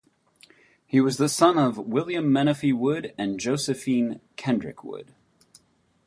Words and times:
He 0.87 0.99
was 0.99 1.17
the 1.17 1.29
son 1.29 1.59
of 1.59 1.77
William 1.77 2.25
Menefee 2.33 2.73
Wood 2.73 3.13
and 3.19 3.39
Josephine 3.39 4.19
(Kendrick) 4.35 4.83
Wood. 4.83 5.13